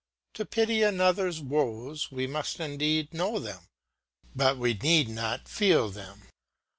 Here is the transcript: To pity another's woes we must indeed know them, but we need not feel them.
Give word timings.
To 0.33 0.45
pity 0.45 0.81
another's 0.81 1.41
woes 1.41 2.09
we 2.11 2.25
must 2.25 2.59
indeed 2.59 3.13
know 3.13 3.37
them, 3.37 3.67
but 4.35 4.57
we 4.57 4.73
need 4.73 5.07
not 5.09 5.47
feel 5.47 5.91
them. 5.91 6.23